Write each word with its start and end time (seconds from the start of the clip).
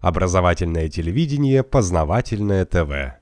Образовательное 0.00 0.88
телевидение, 0.88 1.62
познавательное 1.62 2.64
ТВ. 2.64 3.18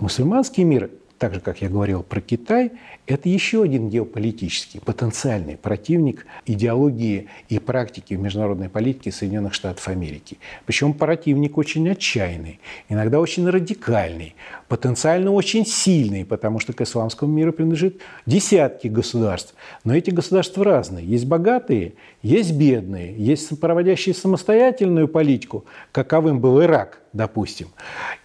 Мусульманский 0.00 0.64
мир 0.64 0.90
так 1.18 1.34
же, 1.34 1.40
как 1.40 1.62
я 1.62 1.68
говорил 1.68 2.02
про 2.02 2.20
Китай, 2.20 2.72
это 3.06 3.28
еще 3.28 3.62
один 3.62 3.88
геополитический, 3.88 4.80
потенциальный 4.80 5.56
противник 5.56 6.26
идеологии 6.44 7.28
и 7.48 7.58
практики 7.58 8.14
международной 8.14 8.68
политики 8.68 9.10
Соединенных 9.10 9.54
Штатов 9.54 9.88
Америки. 9.88 10.38
Причем 10.66 10.92
противник 10.92 11.56
очень 11.56 11.88
отчаянный, 11.88 12.60
иногда 12.88 13.20
очень 13.20 13.48
радикальный, 13.48 14.34
потенциально 14.68 15.30
очень 15.30 15.64
сильный, 15.64 16.24
потому 16.24 16.58
что 16.58 16.72
к 16.72 16.80
исламскому 16.82 17.32
миру 17.32 17.52
принадлежит 17.52 18.00
десятки 18.26 18.88
государств. 18.88 19.54
Но 19.84 19.94
эти 19.94 20.10
государства 20.10 20.64
разные. 20.64 21.06
Есть 21.06 21.26
богатые, 21.26 21.94
есть 22.22 22.52
бедные, 22.52 23.14
есть 23.16 23.58
проводящие 23.60 24.14
самостоятельную 24.14 25.08
политику, 25.08 25.64
каковым 25.92 26.40
был 26.40 26.62
Ирак, 26.62 27.00
допустим. 27.12 27.68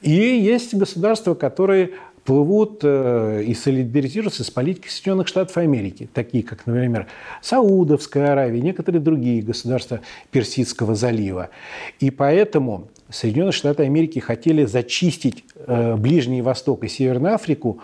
И 0.02 0.12
есть 0.12 0.74
государства, 0.74 1.36
которые 1.36 1.92
плывут 2.24 2.82
э, 2.84 3.44
и 3.46 3.54
солидаризируются 3.54 4.44
с 4.44 4.52
политикой 4.52 4.90
Соединенных 4.90 5.28
Штатов 5.28 5.58
Америки, 5.58 6.08
такие 6.14 6.44
как, 6.44 6.66
например, 6.66 7.08
Саудовская 7.42 8.34
Аравия, 8.34 8.62
некоторые 8.62 9.02
другие 9.02 9.42
государства 9.42 10.02
Персидского 10.30 10.96
залива. 10.96 11.50
И 12.00 12.12
поэтому 12.12 12.90
Соединенные 13.10 13.52
Штаты 13.52 13.84
Америки 13.84 14.20
хотели 14.20 14.66
зачистить 14.66 15.44
э, 15.56 15.96
Ближний 15.96 16.42
Восток 16.42 16.84
и 16.84 16.88
Северную 16.88 17.34
Африку 17.36 17.80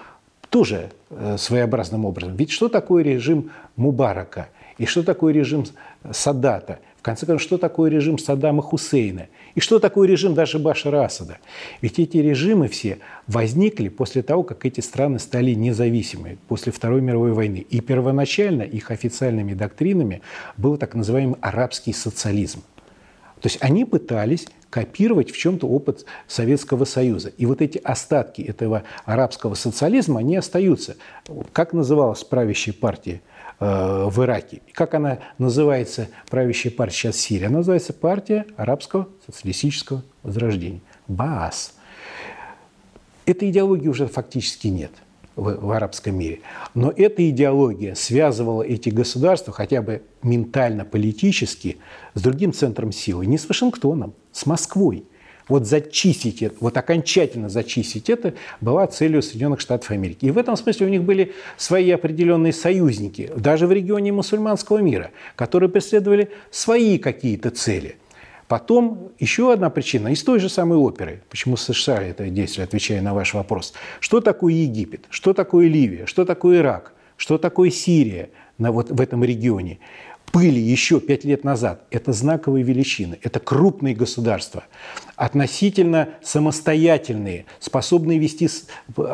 тоже 0.49 0.91
э, 1.10 1.38
своеобразным 1.38 2.05
образом. 2.05 2.35
Ведь 2.35 2.52
что 2.52 2.70
такое 2.70 3.04
режим 3.04 3.52
Мубарака 3.76 4.49
и 4.77 4.85
что 4.85 5.04
такое 5.04 5.34
режим 5.34 5.66
Садата? 6.12 6.80
Конце 7.07 7.25
концов, 7.25 7.41
что 7.41 7.57
такое 7.57 7.89
режим 7.89 8.17
Саддама 8.17 8.61
Хусейна? 8.61 9.27
И 9.55 9.61
что 9.61 9.79
такое 9.79 10.09
режим 10.09 10.34
даже 10.34 10.59
Башара 10.59 11.05
Асада? 11.05 11.38
Ведь 11.79 11.99
эти 11.99 12.17
режимы 12.17 12.67
все 12.67 12.98
возникли 13.27 13.87
после 13.87 14.23
того, 14.23 14.43
как 14.43 14.65
эти 14.65 14.82
страны 14.82 15.17
стали 15.17 15.51
независимыми, 15.51 16.37
после 16.49 16.73
Второй 16.73 16.99
мировой 16.99 17.32
войны. 17.32 17.65
И 17.70 17.79
первоначально 17.79 18.63
их 18.63 18.91
официальными 18.91 19.54
доктринами 19.54 20.21
был 20.57 20.76
так 20.76 20.95
называемый 20.95 21.37
арабский 21.40 21.93
социализм. 21.93 22.62
То 23.41 23.48
есть 23.48 23.57
они 23.62 23.85
пытались 23.85 24.48
копировать 24.70 25.32
в 25.32 25.38
чем-то 25.38 25.68
опыт 25.68 26.05
Советского 26.27 26.85
Союза. 26.85 27.30
И 27.30 27.46
вот 27.46 27.62
эти 27.62 27.77
остатки 27.77 28.41
этого 28.41 28.84
арабского 29.05 29.54
социализма, 29.54 30.20
они 30.20 30.35
остаются. 30.35 30.98
Как 31.54 31.74
называлась 31.74 32.24
правящая 32.24 32.74
партия 32.74 33.21
Э, 33.60 34.07
в 34.07 34.24
Ираке. 34.24 34.62
Как 34.74 34.94
она 34.94 35.18
называется, 35.40 36.10
правящая 36.29 36.71
партия 36.71 36.96
сейчас 36.96 37.16
в 37.16 37.21
Сирии? 37.21 37.46
Она 37.46 37.57
называется 37.57 37.91
партия 37.91 38.46
арабского 38.55 39.10
социалистического 39.26 40.04
возрождения. 40.22 40.82
БААС. 41.07 41.74
Этой 43.26 43.49
идеологии 43.49 43.88
уже 43.88 44.05
фактически 44.05 44.68
нет 44.68 44.91
в, 45.38 45.66
в 45.66 45.71
арабском 45.71 46.18
мире. 46.18 46.41
Но 46.74 46.91
эта 46.93 47.30
идеология 47.30 47.96
связывала 47.96 48.63
эти 48.63 48.90
государства 48.90 49.54
хотя 49.54 49.82
бы 49.82 50.02
ментально-политически 50.24 51.77
с 52.13 52.21
другим 52.21 52.52
центром 52.52 52.91
силы, 52.91 53.26
не 53.26 53.38
с 53.38 53.48
Вашингтоном, 53.48 54.13
с 54.34 54.46
Москвой– 54.46 55.05
вот 55.48 55.66
зачистить 55.66 56.41
это, 56.41 56.55
вот 56.60 56.76
окончательно 56.77 57.49
зачистить 57.49 58.10
это 58.10 58.34
была 58.62 58.85
целью 58.88 59.21
Соединенных 59.21 59.60
Штатов 59.60 59.91
Америки. 59.91 60.26
И 60.26 60.32
в 60.32 60.38
этом 60.38 60.57
смысле 60.57 60.88
у 60.88 60.90
них 60.90 61.04
были 61.04 61.34
свои 61.55 61.90
определенные 61.91 62.54
союзники, 62.54 63.32
даже 63.35 63.68
в 63.68 63.72
регионе 63.72 64.12
мусульманского 64.12 64.79
мира, 64.79 65.12
которые 65.35 65.69
преследовали 65.69 66.29
свои 66.51 66.97
какие-то 66.97 67.50
цели. 67.50 67.96
Потом 68.47 69.12
еще 69.19 69.51
одна 69.51 69.69
причина 69.69 70.09
из 70.09 70.23
той 70.23 70.40
же 70.40 70.47
самой 70.47 70.78
оперы, 70.78 71.22
почему 71.29 71.57
США 71.57 72.01
это 72.01 72.29
действие, 72.29 72.63
отвечая 72.63 73.01
на 73.01 73.13
ваш 73.13 73.34
вопрос. 73.34 73.73
Что 74.00 74.22
такое 74.22 74.53
Египет? 74.53 75.06
Что 75.09 75.34
такое 75.34 75.67
Ливия? 75.67 76.06
Что 76.06 76.23
такое 76.23 76.59
Ирак? 76.59 76.94
Что 77.17 77.38
такое 77.38 77.72
Сирия 77.72 78.29
на, 78.57 78.72
вот, 78.72 78.89
в 78.89 79.01
этом 79.01 79.23
регионе? 79.23 79.79
были 80.33 80.59
еще 80.59 80.99
пять 80.99 81.23
лет 81.23 81.44
назад, 81.44 81.83
это 81.89 82.11
знаковые 82.11 82.63
величины, 82.63 83.17
это 83.23 83.39
крупные 83.39 83.95
государства, 83.95 84.66
относительно 85.16 86.09
самостоятельные, 86.22 87.45
способные 87.59 88.19
вести 88.19 88.49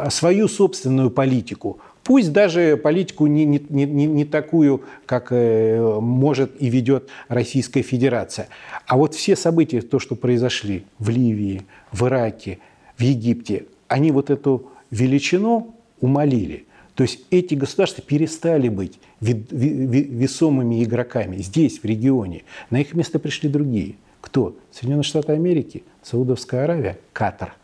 свою 0.10 0.48
собственную 0.48 1.12
политику, 1.12 1.80
Пусть 2.04 2.34
даже 2.34 2.76
политику 2.76 3.28
не, 3.28 3.46
не, 3.46 3.60
не, 3.70 4.06
не 4.06 4.26
такую, 4.26 4.84
как 5.06 5.28
э, 5.32 6.00
может 6.02 6.62
и 6.62 6.70
ведет 6.70 7.10
Российская 7.30 7.82
Федерация. 7.82 8.50
А 8.88 8.98
вот 8.98 9.16
все 9.16 9.36
события, 9.36 9.82
то, 9.82 10.00
что 10.00 10.16
произошли 10.16 10.84
в 11.00 11.10
Ливии, 11.10 11.62
в 11.92 12.06
Ираке, 12.06 12.60
в 12.98 13.02
Египте, 13.02 13.66
они 13.88 14.12
вот 14.12 14.30
эту 14.30 14.70
величину 14.92 15.76
умолили– 16.02 16.66
то 16.96 17.04
есть 17.04 17.22
эти 17.32 17.56
государства 17.56 18.04
перестали 18.04 18.70
быть 18.70 19.00
весомыми 19.20 20.84
игроками 20.84 21.38
здесь, 21.38 21.80
в 21.80 21.86
регионе. 21.86 22.44
На 22.70 22.82
их 22.82 22.94
место 22.94 23.18
пришли 23.20 23.50
другие. 23.50 23.96
Кто? 24.22 24.56
Соединенные 24.72 25.04
Штаты 25.04 25.34
Америки, 25.34 25.84
Саудовская 26.04 26.66
Аравия, 26.66 27.00
Катар. 27.12 27.56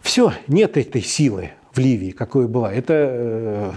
Все, 0.00 0.32
нет 0.48 0.76
этой 0.76 1.02
силы 1.02 1.50
в 1.72 1.78
Ливии, 1.78 2.10
какой 2.10 2.48
была. 2.48 2.72
Это 2.72 2.94
э, 2.94 3.72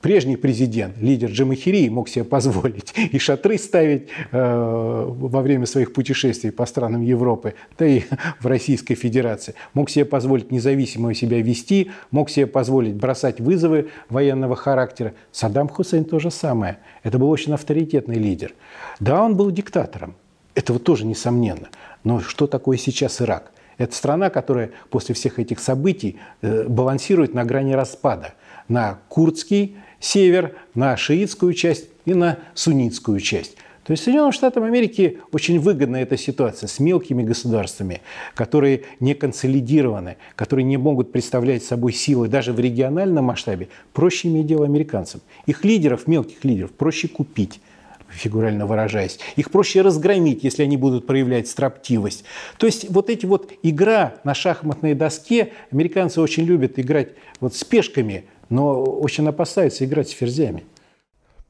Прежний 0.00 0.36
президент, 0.36 0.96
лидер 0.98 1.30
Джамахири, 1.30 1.90
мог 1.90 2.08
себе 2.08 2.24
позволить 2.24 2.94
и 3.12 3.18
шатры 3.18 3.58
ставить 3.58 4.08
э, 4.32 5.04
во 5.06 5.42
время 5.42 5.66
своих 5.66 5.92
путешествий 5.92 6.50
по 6.50 6.64
странам 6.64 7.02
Европы, 7.02 7.54
да 7.78 7.86
и 7.86 8.04
в 8.40 8.46
Российской 8.46 8.94
Федерации. 8.94 9.54
Мог 9.74 9.90
себе 9.90 10.06
позволить 10.06 10.50
независимо 10.50 11.12
себя 11.12 11.42
вести, 11.42 11.90
мог 12.10 12.30
себе 12.30 12.46
позволить 12.46 12.94
бросать 12.94 13.40
вызовы 13.40 13.90
военного 14.08 14.56
характера. 14.56 15.12
Саддам 15.32 15.68
Хусейн 15.68 16.06
то 16.06 16.18
же 16.18 16.30
самое. 16.30 16.78
Это 17.02 17.18
был 17.18 17.28
очень 17.28 17.52
авторитетный 17.52 18.16
лидер. 18.16 18.54
Да, 19.00 19.22
он 19.22 19.36
был 19.36 19.50
диктатором. 19.50 20.14
Это 20.54 20.72
вот 20.72 20.82
тоже 20.82 21.04
несомненно. 21.04 21.68
Но 22.04 22.20
что 22.20 22.46
такое 22.46 22.78
сейчас 22.78 23.20
Ирак? 23.20 23.52
Это 23.80 23.96
страна, 23.96 24.28
которая 24.28 24.72
после 24.90 25.14
всех 25.14 25.38
этих 25.38 25.58
событий 25.58 26.18
э, 26.42 26.68
балансирует 26.68 27.32
на 27.32 27.46
грани 27.46 27.72
распада 27.72 28.34
на 28.68 28.98
курдский 29.08 29.74
север, 30.00 30.54
на 30.74 30.98
шиитскую 30.98 31.54
часть 31.54 31.86
и 32.04 32.12
на 32.12 32.38
суннитскую 32.52 33.20
часть. 33.20 33.56
То 33.84 33.92
есть 33.92 34.04
Соединенным 34.04 34.32
Штатам 34.32 34.64
Америки 34.64 35.20
очень 35.32 35.58
выгодна 35.58 35.96
эта 35.96 36.18
ситуация 36.18 36.66
с 36.66 36.78
мелкими 36.78 37.22
государствами, 37.22 38.02
которые 38.34 38.82
не 39.00 39.14
консолидированы, 39.14 40.18
которые 40.36 40.66
не 40.66 40.76
могут 40.76 41.10
представлять 41.10 41.64
собой 41.64 41.94
силы 41.94 42.28
даже 42.28 42.52
в 42.52 42.60
региональном 42.60 43.24
масштабе. 43.24 43.68
Проще 43.94 44.28
иметь 44.28 44.46
дело 44.46 44.66
американцам. 44.66 45.22
Их 45.46 45.64
лидеров, 45.64 46.06
мелких 46.06 46.44
лидеров, 46.44 46.72
проще 46.72 47.08
купить 47.08 47.62
фигурально 48.10 48.66
выражаясь. 48.66 49.18
Их 49.36 49.50
проще 49.50 49.82
разгромить, 49.82 50.44
если 50.44 50.62
они 50.62 50.76
будут 50.76 51.06
проявлять 51.06 51.48
строптивость. 51.48 52.24
То 52.58 52.66
есть 52.66 52.90
вот 52.90 53.10
эти 53.10 53.26
вот 53.26 53.52
игра 53.62 54.14
на 54.24 54.34
шахматной 54.34 54.94
доске, 54.94 55.52
американцы 55.70 56.20
очень 56.20 56.44
любят 56.44 56.78
играть 56.78 57.10
вот 57.40 57.54
с 57.54 57.64
пешками, 57.64 58.24
но 58.48 58.82
очень 58.82 59.26
опасаются 59.28 59.84
играть 59.84 60.08
с 60.08 60.12
ферзями. 60.12 60.64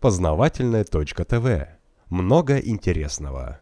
Познавательная 0.01 0.85
точка 0.85 1.25
ТВ. 1.25 1.69
Много 2.09 2.59
интересного. 2.59 3.61